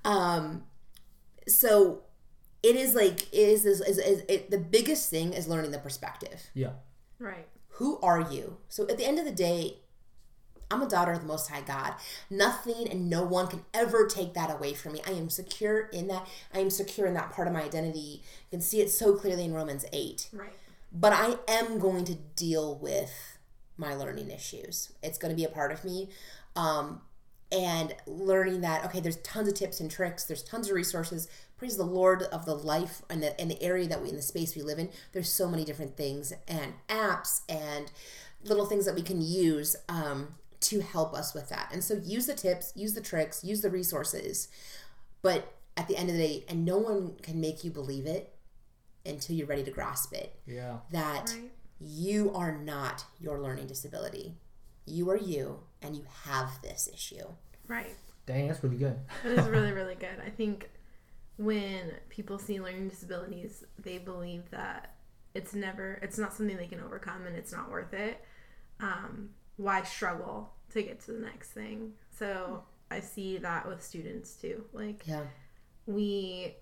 [0.06, 0.64] Um,
[1.48, 2.04] so
[2.62, 5.80] it is like it is, is, is, is it, the biggest thing is learning the
[5.80, 6.72] perspective Yeah.
[7.20, 7.48] Right.
[7.70, 8.58] who are you?
[8.70, 9.78] So at the end of the day,
[10.70, 11.94] I'm a daughter of the Most High God.
[12.30, 15.02] Nothing and no one can ever take that away from me.
[15.08, 16.28] I am secure in that.
[16.54, 18.22] I am secure in that part of my identity.
[18.22, 20.30] You can see it so clearly in Romans 8.
[20.34, 20.54] Right.
[20.92, 23.38] But I am going to deal with
[23.78, 24.92] my learning issues.
[25.04, 26.10] It's going to be a part of me.
[26.56, 27.02] Um,
[27.52, 31.78] and learning that okay there's tons of tips and tricks there's tons of resources praise
[31.78, 34.56] the lord of the life and the in the area that we in the space
[34.56, 37.92] we live in there's so many different things and apps and
[38.44, 42.28] little things that we can use um, to help us with that and so use
[42.28, 44.50] the tips use the tricks use the resources
[45.22, 48.37] but at the end of the day and no one can make you believe it
[49.08, 50.80] until you're ready to grasp it Yeah.
[50.92, 51.52] that Right.
[51.80, 54.38] you are not your learning disability
[54.86, 57.26] you are you and you have this issue
[57.68, 57.96] Right.
[58.26, 58.98] Dang, that's really good.
[59.26, 60.22] It is really, really good.
[60.26, 60.70] I think
[61.38, 64.96] when people see learning disabilities, they believe that
[65.34, 68.24] it's never, it's not something they can overcome and it's not worth it.
[68.80, 71.94] Um, why struggle to get to the next thing?
[72.18, 74.64] So I see that with students too.
[74.74, 75.24] Like, yeah
[75.86, 76.56] we,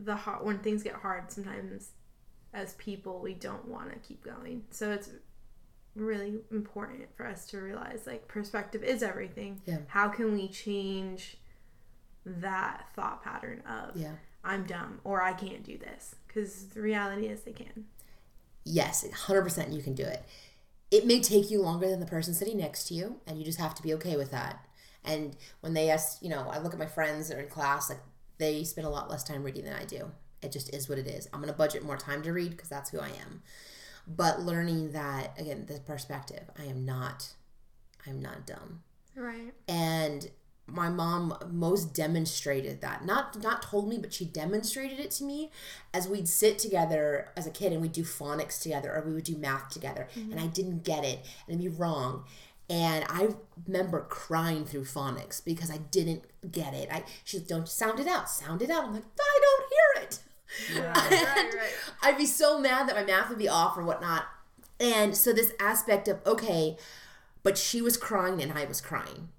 [0.00, 1.90] the hot when things get hard, sometimes
[2.54, 4.64] as people, we don't want to keep going.
[4.70, 5.10] So it's
[5.94, 9.60] really important for us to realize like perspective is everything.
[9.66, 9.78] Yeah.
[9.88, 11.38] How can we change
[12.24, 14.12] that thought pattern of yeah
[14.44, 16.14] I'm dumb or I can't do this?
[16.26, 17.86] Because the reality is they can.
[18.64, 20.24] yes 100% you can do it
[20.90, 23.58] it may take you longer than the person sitting next to you and you just
[23.58, 24.64] have to be okay with that
[25.04, 27.88] and when they ask you know i look at my friends that are in class
[27.90, 28.00] like
[28.38, 30.10] they spend a lot less time reading than i do.
[30.42, 31.28] It just is what it is.
[31.32, 33.42] I'm going to budget more time to read because that's who i am.
[34.06, 37.34] But learning that again the perspective i am not
[38.06, 38.82] i'm not dumb.
[39.14, 39.54] Right.
[39.66, 40.30] and
[40.68, 43.04] my mom most demonstrated that.
[43.04, 45.50] Not not told me but she demonstrated it to me
[45.94, 49.24] as we'd sit together as a kid and we'd do phonics together or we would
[49.24, 50.08] do math together.
[50.14, 50.44] And mm-hmm.
[50.44, 51.24] i didn't get it.
[51.46, 52.24] And it'd be wrong
[52.68, 53.28] and i
[53.66, 58.28] remember crying through phonics because i didn't get it i she's don't sound it out
[58.28, 60.18] sound it out i'm like i don't hear it
[60.76, 61.72] Right, right.
[62.02, 64.26] I'd be so mad that my math would be off or whatnot.
[64.78, 66.76] And so this aspect of okay,
[67.42, 69.30] but she was crying and I was crying.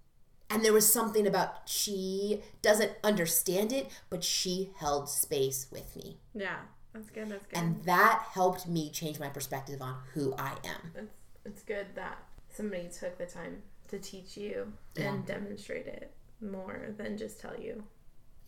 [0.50, 6.18] And there was something about she doesn't understand it, but she held space with me.
[6.34, 6.58] Yeah.
[6.94, 7.30] That's good.
[7.30, 7.58] That's good.
[7.60, 10.92] And that helped me change my perspective on who I am.
[10.96, 11.12] it's,
[11.46, 12.18] it's good that
[12.58, 15.14] somebody took the time to teach you Yeah.
[15.14, 17.84] and demonstrate it more than just tell you.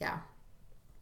[0.02, 0.20] Yeah.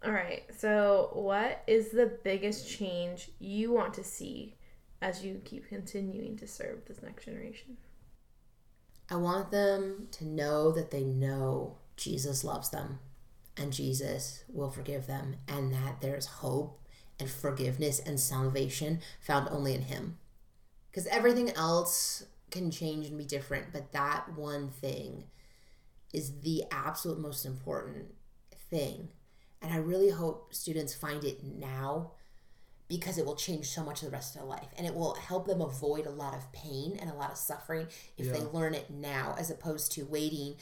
[0.05, 0.43] All right.
[0.55, 4.55] So, what is the biggest change you want to see
[5.01, 7.77] as you keep continuing to serve this next generation?
[9.09, 12.99] I want them to know that they know Jesus loves them
[13.55, 16.79] and Jesus will forgive them and that there's hope
[17.19, 20.17] and forgiveness and salvation found only in Him.
[20.91, 25.25] Because everything else can change and be different, but that one thing
[26.13, 28.13] is the absolute most important
[28.69, 29.09] thing.
[29.61, 32.11] And I really hope students find it now
[32.87, 34.69] because it will change so much of the rest of their life.
[34.77, 37.87] And it will help them avoid a lot of pain and a lot of suffering
[38.17, 40.55] if they learn it now as opposed to waiting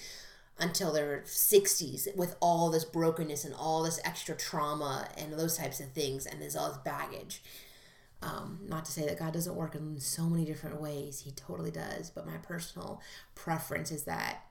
[0.57, 5.81] until their 60s with all this brokenness and all this extra trauma and those types
[5.81, 7.43] of things and there's all this baggage
[8.25, 11.71] Um, not to say that God doesn't work in so many different ways, He totally
[11.71, 12.09] does.
[12.09, 13.01] But my personal
[13.35, 14.41] preference is that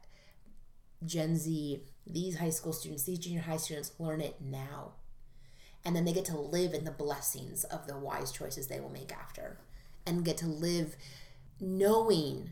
[1.04, 4.92] Gen Z, these high school students, these junior high students learn it now.
[5.84, 8.90] And then they get to live in the blessings of the wise choices they will
[8.90, 9.58] make after
[10.06, 10.96] and get to live
[11.60, 12.50] knowing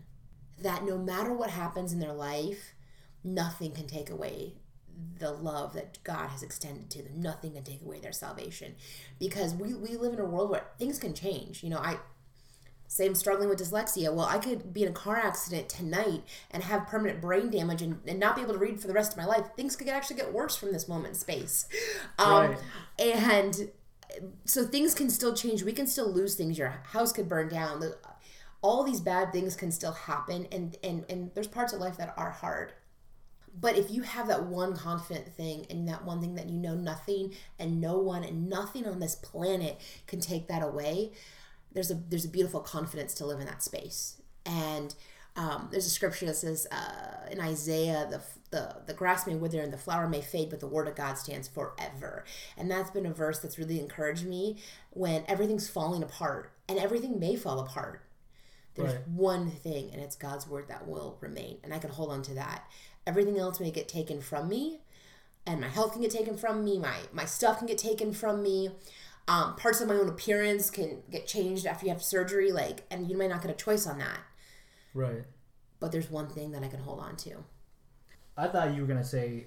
[0.60, 2.74] that no matter what happens in their life,
[3.24, 4.54] nothing can take away
[5.18, 7.20] the love that God has extended to them.
[7.20, 8.74] Nothing can take away their salvation.
[9.18, 11.62] Because we, we live in a world where things can change.
[11.62, 11.98] You know, I
[12.88, 14.12] say I'm struggling with dyslexia.
[14.12, 18.00] Well, I could be in a car accident tonight and have permanent brain damage and,
[18.06, 19.46] and not be able to read for the rest of my life.
[19.56, 21.66] Things could actually get worse from this moment in space.
[22.18, 22.58] Um, Right.
[22.98, 23.70] And
[24.44, 25.62] so things can still change.
[25.62, 26.58] We can still lose things.
[26.58, 27.82] Your house could burn down.
[28.60, 30.46] All these bad things can still happen.
[30.52, 32.74] And, and, and there's parts of life that are hard.
[33.58, 36.74] But if you have that one confident thing and that one thing that you know
[36.74, 41.12] nothing and no one and nothing on this planet can take that away,
[41.72, 44.20] there's a there's a beautiful confidence to live in that space.
[44.46, 44.94] And
[45.36, 49.60] um, there's a scripture that says uh, in Isaiah, the, the the grass may wither
[49.60, 52.24] and the flower may fade, but the word of God stands forever.
[52.56, 54.58] And that's been a verse that's really encouraged me
[54.90, 58.02] when everything's falling apart, and everything may fall apart.
[58.74, 59.08] There's Right.
[59.08, 62.34] one thing, and it's God's word that will remain, and I can hold on to
[62.34, 62.64] that.
[63.06, 64.78] Everything else may get taken from me,
[65.46, 66.78] and my health can get taken from me.
[66.78, 68.70] My my stuff can get taken from me.
[69.28, 73.08] Um, parts of my own appearance can get changed after you have surgery, like, and
[73.08, 74.18] you might not get a choice on that.
[74.94, 75.24] Right.
[75.80, 77.44] But there's one thing that I can hold on to.
[78.36, 79.46] I thought you were gonna say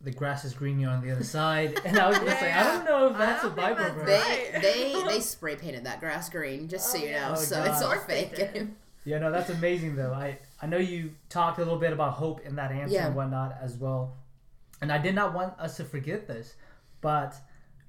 [0.00, 2.84] the grass is greener on the other side, and I was gonna say I don't
[2.84, 4.06] know if that's a don't Bible verse.
[4.06, 7.32] They they they spray painted that grass green, just so Oh, you know.
[7.32, 7.68] Oh, so God.
[7.68, 8.68] it's all Of course they fake.
[9.04, 10.12] Yeah, no, that's amazing though.
[10.12, 13.06] I I know you talked a little bit about hope in that answer Yeah.
[13.06, 14.16] and whatnot as well,
[14.80, 16.54] and I did not want us to forget this,
[17.00, 17.34] but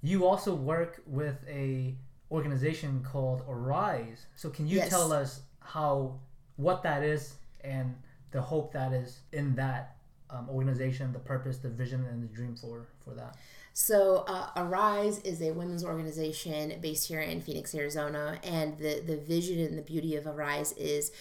[0.01, 1.95] you also work with a
[2.31, 4.25] organization called Arise.
[4.35, 4.89] So can you Yes.
[4.89, 6.19] tell us how
[6.57, 7.95] what that is and
[8.31, 9.95] the hope that is in that
[10.31, 13.37] um, organization, the purpose, the vision, and the dream for for that?
[13.73, 19.17] So, uh, Arise is a women's organization based here in Phoenix, Arizona, and the the
[19.17, 21.11] vision and the beauty of Arise is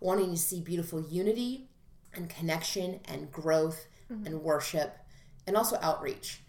[0.00, 1.68] wanting to see beautiful unity
[2.14, 3.86] and connection and growth
[4.26, 4.98] and worship,
[5.46, 6.42] and also outreach.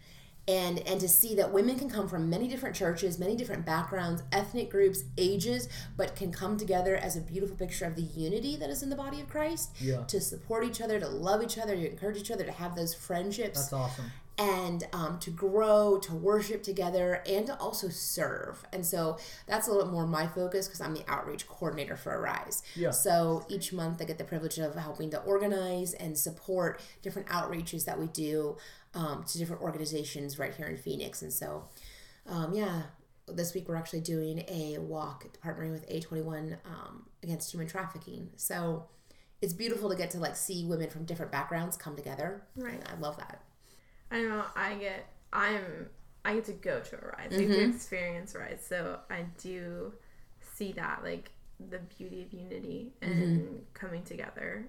[0.46, 4.22] And, and to see that women can come from many different churches, many different backgrounds,
[4.30, 8.68] ethnic groups, ages, but can come together as a beautiful picture of the unity that
[8.68, 11.74] is in the body of Christ Yeah, to support each other, to love each other,
[11.74, 14.12] to encourage each other, to have those friendships that's awesome.
[14.36, 18.64] And um, to grow, to worship together, and to also serve.
[18.72, 22.18] And so that's a little bit more my focus because I'm the outreach coordinator for
[22.18, 22.62] Arise.
[22.74, 22.90] Yeah.
[22.90, 27.84] So each month I get the privilege of helping to organize and support different outreaches
[27.84, 28.56] that we do
[28.94, 31.22] um, to different organizations right here in Phoenix.
[31.22, 31.68] And so,
[32.26, 32.82] um, yeah.
[33.26, 38.28] This week we're actually doing a walk partnering with A21 um, against human trafficking.
[38.36, 38.84] So
[39.40, 42.42] it's beautiful to get to like see women from different backgrounds come together.
[42.54, 42.74] Right.
[42.74, 43.40] And I love that.
[44.10, 45.88] I know I get I'm
[46.24, 47.32] I get to go to Arise.
[47.38, 47.54] I get Mm-hmm.
[47.54, 48.64] to experience rides.
[48.66, 49.92] So I do
[50.54, 51.30] see that like
[51.70, 53.56] the beauty of unity and Mm-hmm.
[53.74, 54.66] coming together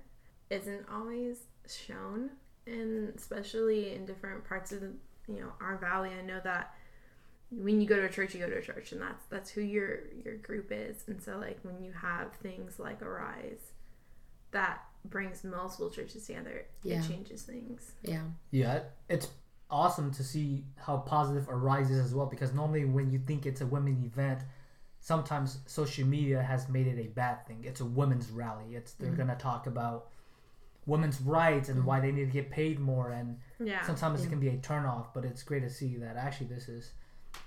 [0.49, 2.29] isn't always shown
[2.67, 4.91] and especially in different parts of the
[5.27, 6.73] you know our valley I know that
[7.51, 9.61] when you go to a church you go to a church and that's that's who
[9.61, 13.71] your your group is and so like when you have things like Arise
[14.51, 16.99] that brings multiple churches together Yeah.
[16.99, 18.23] it changes things Yeah.
[18.51, 19.29] Yeah, it's
[19.69, 23.65] awesome to see how positive arises as well because normally when you think it's a
[23.65, 24.41] women event,
[24.99, 27.63] sometimes social media has made it a bad thing.
[27.63, 28.75] It's a women's rally.
[28.75, 29.17] It's they're mm-hmm.
[29.17, 30.07] gonna talk about
[30.85, 32.05] women's rights and why mm-hmm.
[32.05, 35.25] they need to get paid more and yeah sometimes it can be a turnoff, but
[35.25, 36.91] it's great to see that actually this is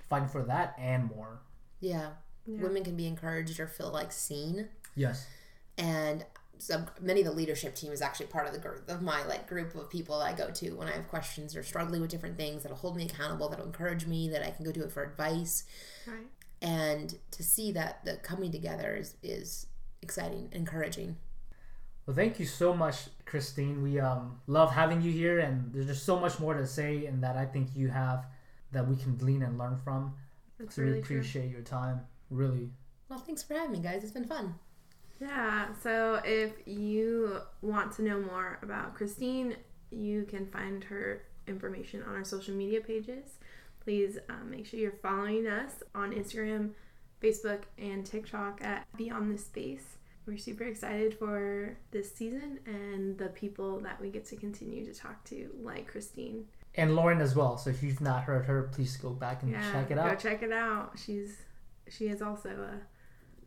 [0.09, 1.39] fighting for that and more.
[1.79, 2.09] Yeah.
[2.45, 2.61] Yeah.
[2.61, 4.67] Women can be encouraged or feel like seen.
[4.95, 5.27] Yes.
[5.77, 6.25] And
[6.59, 9.47] some many of the leadership team is actually part of the group of my like
[9.47, 12.63] group of people I go to when I have questions or struggling with different things
[12.63, 15.63] that'll hold me accountable, that'll encourage me, that I can go to it for advice.
[16.05, 16.27] right
[16.61, 19.67] And to see that the coming together is, is
[20.01, 21.17] exciting, encouraging.
[22.05, 23.81] Well, thank you so much, Christine.
[23.83, 27.23] We um, love having you here, and there's just so much more to say, and
[27.23, 28.25] that I think you have
[28.71, 30.15] that we can glean and learn from.
[30.59, 31.17] That's So really really true.
[31.17, 32.01] appreciate your time.
[32.29, 32.71] Really.
[33.09, 34.03] Well, thanks for having me, guys.
[34.03, 34.55] It's been fun.
[35.19, 39.55] Yeah, so if you want to know more about Christine,
[39.91, 43.39] you can find her information on our social media pages.
[43.83, 46.71] Please um, make sure you're following us on Instagram,
[47.21, 49.97] Facebook, and TikTok at Beyond the Space.
[50.25, 54.93] We're super excited for this season and the people that we get to continue to
[54.93, 56.45] talk to, like Christine.
[56.75, 57.57] And Lauren as well.
[57.57, 60.09] So if you've not heard her, please go back and Yeah, check it out.
[60.09, 60.91] Go check it out.
[61.03, 61.37] She's
[61.89, 62.79] she is also a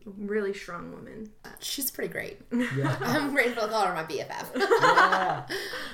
[0.05, 1.29] really strong woman.
[1.59, 2.39] She's pretty great.
[2.51, 2.95] Yeah.
[3.01, 4.55] I'm grateful to call her my BFF.
[4.55, 5.45] yeah.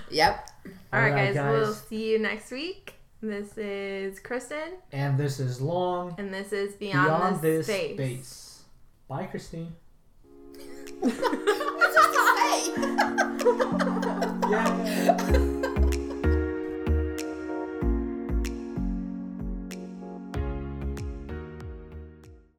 [0.09, 0.49] yep.
[0.91, 2.95] All right, Alright, guys, We'll see you next week.
[3.21, 7.93] This is Kristen, And this is long and this is Beyond, beyond This this Space.
[7.95, 8.61] space.
[9.09, 9.73] Bye, Christine.
[11.01, 11.15] What's
[11.95, 12.71] just to say?
[14.49, 15.45] Yeah.